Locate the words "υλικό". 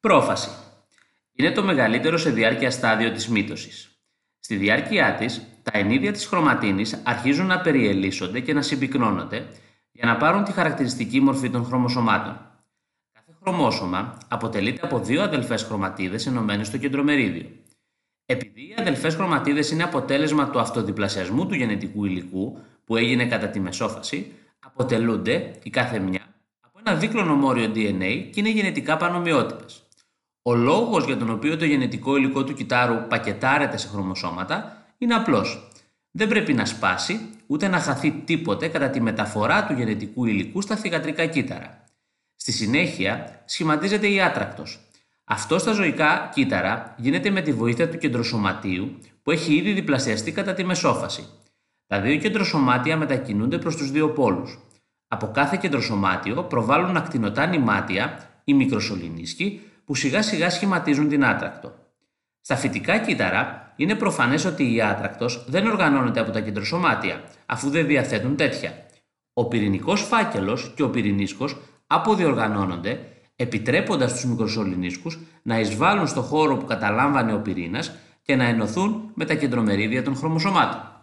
32.16-32.44